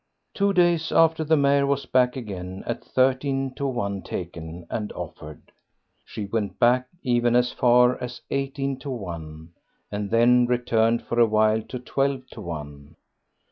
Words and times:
Two 0.33 0.51
days 0.51 0.91
after 0.91 1.23
the 1.23 1.37
mare 1.37 1.67
was 1.67 1.85
back 1.85 2.15
again 2.15 2.63
at 2.65 2.83
thirteen 2.83 3.53
to 3.53 3.67
one 3.67 4.01
taken 4.01 4.65
and 4.67 4.91
offered; 4.93 5.51
she 6.03 6.25
went 6.25 6.57
back 6.57 6.87
even 7.03 7.35
as 7.35 7.51
far 7.51 8.01
as 8.03 8.21
eighteen 8.31 8.79
to 8.79 8.89
one, 8.89 9.51
and 9.91 10.09
then 10.09 10.47
returned 10.47 11.03
for 11.03 11.19
a 11.19 11.27
while 11.27 11.61
to 11.61 11.77
twelve 11.77 12.25
to 12.31 12.41
one. 12.41 12.95